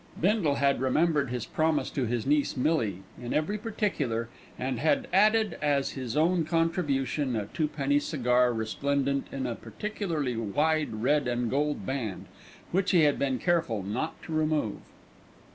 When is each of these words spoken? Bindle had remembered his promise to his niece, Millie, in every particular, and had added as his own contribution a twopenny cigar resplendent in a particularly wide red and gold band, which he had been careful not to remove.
Bindle 0.19 0.55
had 0.55 0.81
remembered 0.81 1.29
his 1.29 1.45
promise 1.45 1.91
to 1.91 2.07
his 2.07 2.25
niece, 2.25 2.57
Millie, 2.57 3.03
in 3.21 3.35
every 3.35 3.59
particular, 3.59 4.29
and 4.57 4.79
had 4.79 5.07
added 5.13 5.59
as 5.61 5.91
his 5.91 6.17
own 6.17 6.43
contribution 6.43 7.35
a 7.35 7.45
twopenny 7.45 7.99
cigar 7.99 8.51
resplendent 8.51 9.27
in 9.31 9.45
a 9.45 9.53
particularly 9.53 10.35
wide 10.35 10.91
red 11.03 11.27
and 11.27 11.51
gold 11.51 11.85
band, 11.85 12.25
which 12.71 12.89
he 12.89 13.03
had 13.03 13.19
been 13.19 13.37
careful 13.37 13.83
not 13.83 14.19
to 14.23 14.33
remove. 14.33 14.77